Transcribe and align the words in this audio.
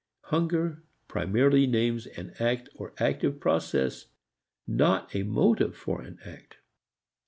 Hunger 0.23 0.81
primarily 1.07 1.67
names 1.67 2.07
an 2.07 2.33
act 2.39 2.69
or 2.73 2.91
active 2.97 3.39
process 3.39 4.07
not 4.65 5.13
a 5.15 5.21
motive 5.21 5.79
to 5.85 5.95
an 5.97 6.17
act. 6.25 6.57